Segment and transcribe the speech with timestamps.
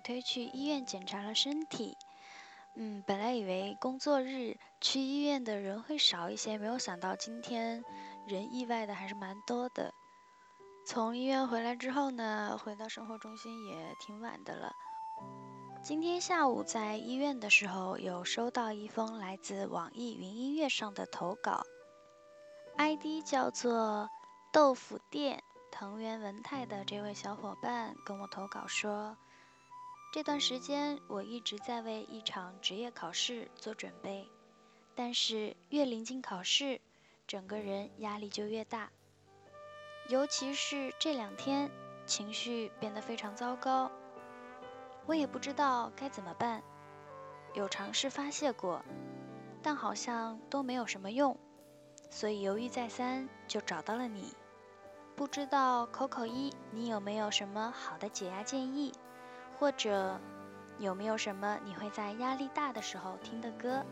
[0.00, 1.96] 推去医院检查了身体。
[2.76, 7.84] 嗯，本来以为工作日去医院的人会少一些，没有想到今天
[8.26, 9.92] 人意外的还是蛮多的。
[10.86, 14.72] 从医院回来之后呢，回到生活中心也挺晚的了。
[15.82, 21.62] 今天下午在医院的时候，有收到一封来自网易云音乐上的投稿
[22.76, 24.08] ，ID 叫做
[24.52, 25.42] 豆腐店。
[25.72, 29.16] 藤原文太的这位小伙伴跟我投稿说，
[30.12, 34.28] 这段时间我一直在为一场职业考试做准备，
[34.96, 36.80] 但是越临近考试，
[37.28, 38.90] 整个人压力就越大，
[40.08, 41.70] 尤其是这两天，
[42.06, 43.88] 情绪变得非常糟糕。
[45.06, 46.60] 我也不知道该怎么办，
[47.54, 48.84] 有尝试发泄过，
[49.62, 51.38] 但好像都没有什么用，
[52.10, 54.34] 所以犹豫再三，就找到了你。
[55.14, 58.92] 不知道 Coco 一，你有没有什么好的解压建议，
[59.60, 60.18] 或者
[60.78, 63.84] 有没有什么你会在压力大的时候听的歌？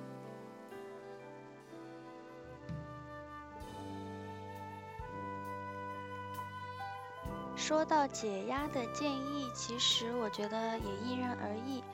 [7.55, 11.85] 说到解压的建议，其实我觉得也因人而异。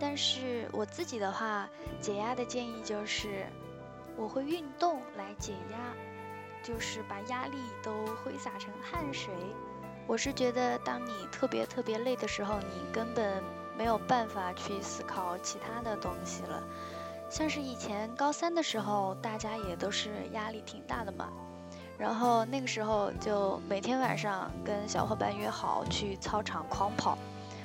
[0.00, 1.68] 但是我自己的话，
[2.00, 3.46] 解压的建议就是，
[4.16, 5.78] 我会运动来解压。
[6.60, 7.92] 就是把压力都
[8.24, 9.32] 挥洒成汗水。
[10.06, 13.42] 我是觉得，当你特别特别累的时候，你根本
[13.78, 16.62] 没有办法去思考其他的东西了。
[17.30, 21.28] 像是以前高三的时候，大家也都是压力挺大的嘛。
[21.96, 27.16] 然后那个时候就每天晚上跟小伙伴约好去操场狂跑，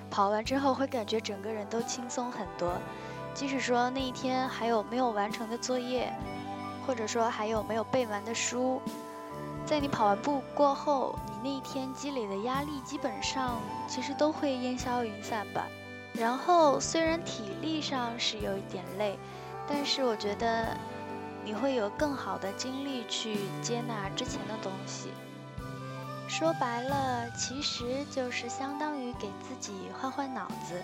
[0.10, 2.74] 跑完之后会感觉整个人都轻松很多。
[3.34, 6.14] 即使说那一天还有没有完成的作业。
[6.86, 8.82] 或者说还有没有背完的书，
[9.66, 15.66] 在你跑完步过后，那一天积累的压力基本上其实都会烟消云散吧。
[16.12, 19.18] 然后虽然体力上是有一点累，
[19.66, 20.76] 但是我觉得
[21.46, 25.08] 你会有更好的精力去接纳之前的东西。
[26.28, 30.84] 说白了，其实就是相当于给自己换换脑子。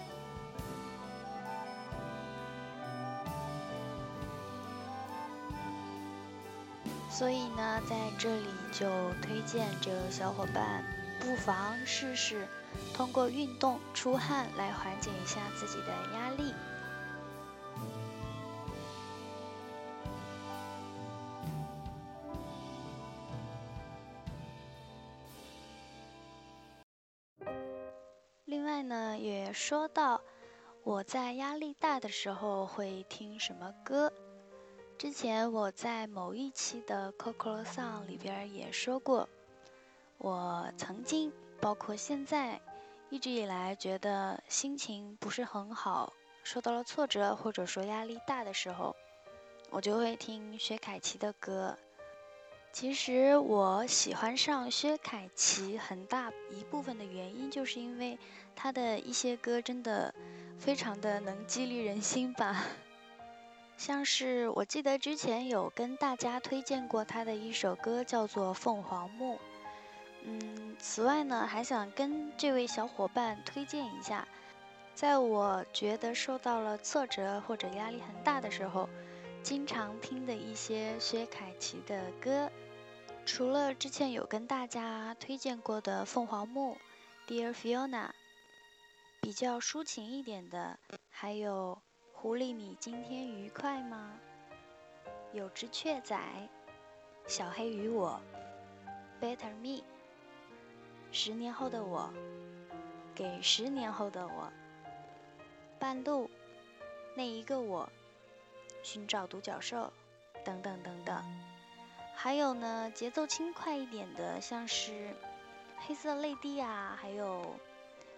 [7.16, 8.90] 所以呢，在这里就
[9.22, 10.84] 推荐这个小伙伴，
[11.22, 12.48] 不妨试试
[12.92, 16.54] 通过运动出汗来缓解一下自己的压力。
[28.46, 30.20] 另外呢，也说到
[30.84, 34.12] 我在压力大的时候会听什么歌。
[35.04, 39.28] 之前我在某一期的《Coco Song》里边也说过，
[40.18, 42.62] 我曾经包括现在，
[43.10, 46.14] 一直以来觉得心情不是很好，
[46.46, 48.96] 受到了挫折或者说压力大的时候，
[49.72, 51.78] 我就会听薛凯琪的歌。
[52.72, 58.18] 其实我喜欢上薛凯琪很大一部分的原因，就是因为
[58.56, 60.16] 她的一些歌真的
[60.58, 62.64] 非常的能激励人心吧。
[63.84, 69.36] 像是我记得之前有跟大家推荐过他的一首歌，叫做《凤凰木》。
[70.24, 74.26] 嗯，此外呢，还想跟这位小伙伴推荐一下，
[74.96, 78.88] 在我觉得受到了挫折或者压力很大的时候，
[79.44, 82.50] 经常听的一些薛凯琪的歌。
[83.26, 86.78] 除了之前有跟大家推荐过的《凤凰木》
[87.30, 88.12] ，Dear Fiona，
[89.20, 90.80] 比较抒情一点的，
[91.10, 91.83] 还有。
[92.24, 94.14] 狐狸，你今天愉快吗？
[95.34, 96.18] 有只雀仔，
[97.28, 98.18] 小黑与我
[99.20, 99.84] ，Better Me。
[101.12, 102.14] 十年后的我，
[103.14, 104.50] 给十年后的我。
[105.78, 106.30] 半路，
[107.14, 107.90] 那一个我，
[108.84, 109.92] 寻找独角兽，
[110.46, 111.22] 等等等等。
[112.16, 115.10] 还有呢，节奏轻快一点的，像是
[115.80, 117.58] 黑色泪滴啊，还有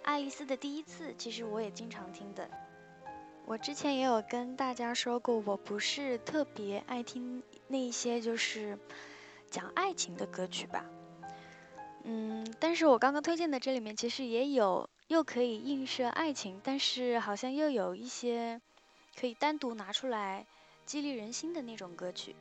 [0.04, 2.48] 爱丽丝的第一次，其实我也经常听的。
[3.48, 8.78] 我之前也有跟大家说过，我不是特别爱听那些就是
[9.52, 10.84] 讲爱情的歌曲吧。
[12.04, 18.60] 嗯，但是我刚刚推荐的这里面其实也有又可以映射爱情，但是好像又有一些
[19.20, 20.48] 可以单独拿出来
[20.86, 22.36] 激励人心的那种歌曲。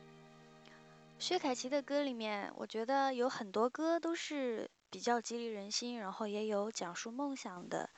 [1.19, 7.89] 薛凯琪的歌里面，我觉得有很多歌都是比较激励人心，然后也有讲述梦想的。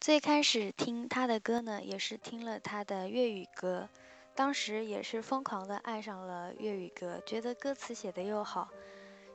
[0.00, 3.86] 最开始听他的歌呢，也是听了他的粤语歌，
[4.34, 8.70] 当时也是疯狂的爱上了粤语歌，觉得歌词写的又好，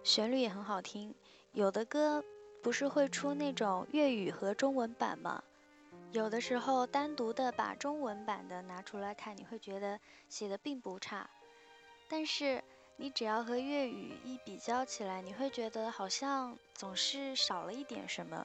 [0.04, 1.14] 旋律也很好听。
[1.52, 2.24] 有的歌
[2.64, 5.44] 不是会出那种粤语和中文版吗？
[6.12, 11.30] 有的时候单独的把中文版的拿出来看，你会觉得写的并不差，
[12.10, 12.64] 但是
[12.98, 18.44] 你只要和粤语一比较起来，你会觉得好像总是少了一点什么。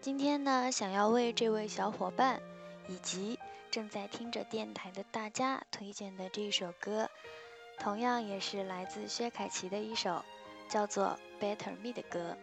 [0.00, 2.40] 今天呢，想要为这位小伙伴
[2.88, 3.38] 以及
[3.70, 7.10] 正在听着电台的大家推荐的这首歌，
[7.78, 10.24] 同样也是来自薛凯琪的一首
[10.70, 12.34] 叫做《Better Me》的歌。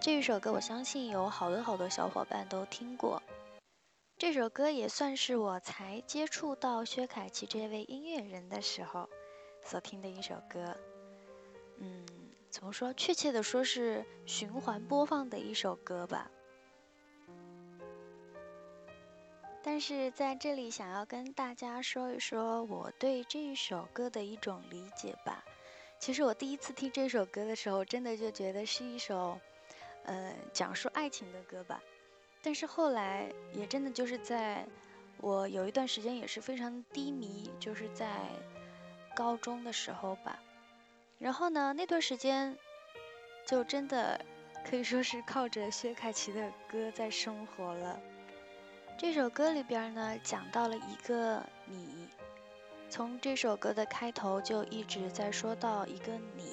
[0.00, 3.22] 这一首歌，我相信有好多好多小伙伴都听过。
[4.16, 9.06] 这首歌也算是我才接触到薛凯琪这位音乐人的时候
[9.62, 10.74] 所听的一首歌。
[11.76, 12.06] 嗯，
[12.48, 12.90] 怎么说？
[12.94, 16.30] 确切的说是循环播放的一首歌吧。
[19.62, 25.44] 但是在这里，想要跟大家说一说我对这一首歌的一种理解吧。
[25.98, 29.38] 其实我第一次听这首歌的时候，真的就觉得是一首，
[30.04, 31.82] 呃，讲述爱情的歌吧。
[32.42, 34.66] 但是后来，也真的就是在
[35.18, 38.08] 我有一段时间也是非常低迷，就是在
[39.14, 40.40] 高中的时候吧。
[41.18, 42.56] 然后呢，那段时间
[43.46, 44.24] 就真的
[44.64, 48.00] 可以说是靠着薛凯琪的歌在生活了。
[49.00, 52.06] 这首歌里边呢，讲到了一个你，
[52.90, 56.52] 从这首歌的开头就一直在说到一个你，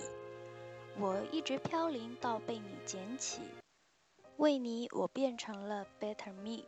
[0.98, 3.42] 我一直飘零到被你捡起，
[4.38, 6.64] 为你我变成了 better me。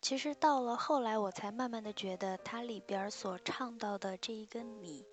[0.00, 5.04] 其实到了后来，我才慢慢的觉得它里边所唱到的这一个你，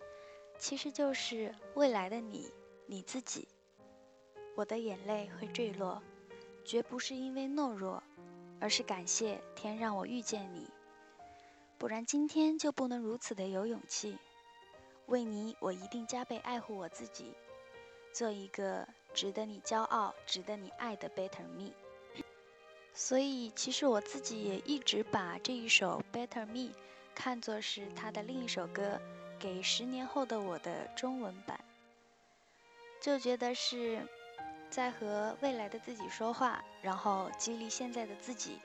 [0.60, 2.48] 其实就是未来的你，
[2.86, 3.48] 你自己。
[4.56, 6.00] 我的眼泪会坠落，
[6.64, 8.04] 绝不是因为懦弱。
[8.60, 10.70] 而是感谢天让我遇见你，
[11.78, 14.18] 不然今天就不能如此的有勇气。
[15.06, 17.34] 为你，我一定加倍爱护我自己，
[18.14, 21.72] 做一个值得你骄傲、值得你爱的 Better Me。
[22.94, 26.74] 所以，其实我自己也一直把这一首 Better Me
[27.16, 29.00] 看作是他的另一首歌
[29.40, 31.60] 《给十年后的我》的中文版，
[33.02, 34.06] 就觉得是。
[34.70, 38.60] 在和未来的自己说话，然后激励现在的自己。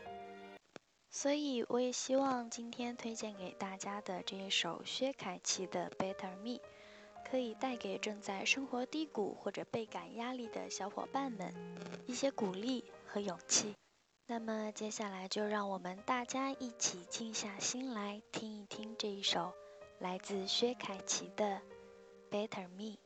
[1.11, 6.59] 所以，我也希望今天推荐给大家的这一首薛凯琪的《Better Me》，
[7.25, 11.55] 可以带给正在生活低谷或者倍感压力的小伙伴们
[12.07, 13.75] 一些鼓励和勇气。
[14.27, 19.53] 那么，接下来就让我们大家一起静下心来听一听这一首
[20.01, 21.61] 来自薛凯琪的
[22.31, 22.97] 《Better Me》。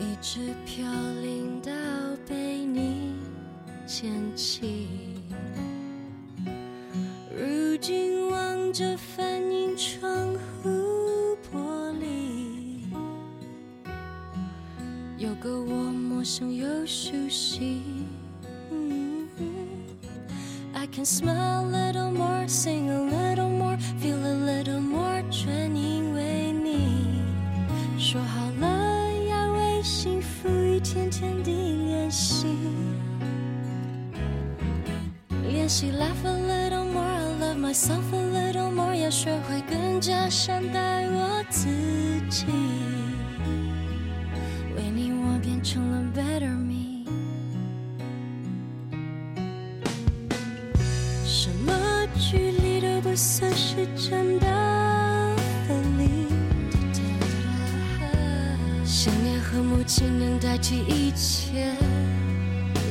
[0.00, 0.82] 一直飘
[1.20, 1.70] 零到
[2.26, 3.12] 被你
[3.86, 4.88] 捡起。
[7.36, 12.80] 如今望着反映窗户玻璃，
[15.18, 17.82] 有个我陌生又熟悉。
[20.72, 22.99] I can smell a little more, sing a
[37.80, 41.66] myself a little more，要学会更加善待我自
[42.28, 42.44] 己，
[44.76, 47.06] 为你我变成了 better me，
[51.24, 51.72] 什么
[52.18, 53.50] 距离都不算。
[53.56, 54.46] 是真的
[55.66, 56.26] 分离，
[58.84, 61.74] 想念和母亲能代替一切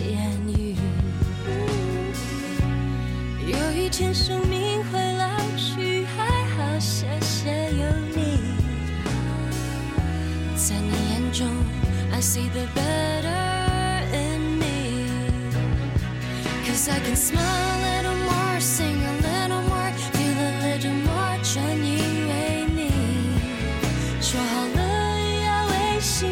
[0.09, 0.75] 言语。
[3.47, 4.58] 有一天生命
[11.29, 11.51] angel.
[12.11, 15.05] I see the better in me.
[16.65, 21.37] Cause I can smile a little more, sing a little more, feel a little more
[21.43, 21.97] genuine.
[24.21, 24.79] 说好了
[25.45, 26.28] 要维系。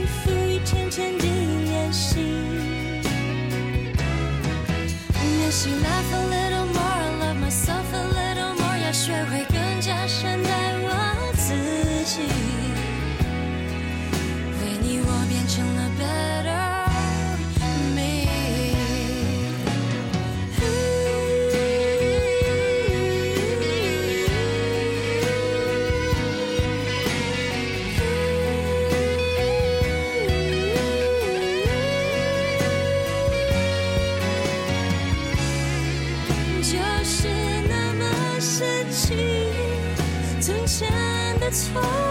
[41.57, 42.06] 错。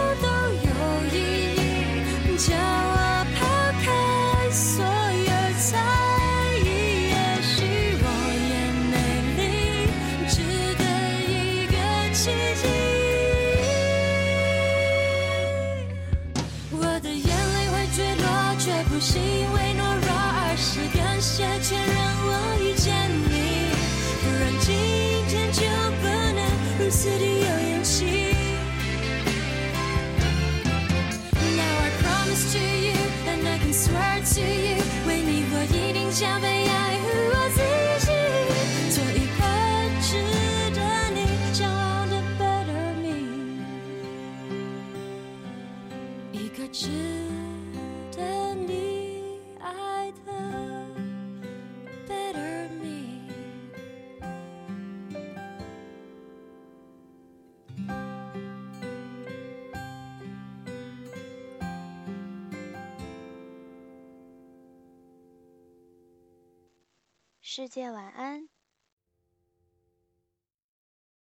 [67.57, 68.46] 世界晚安。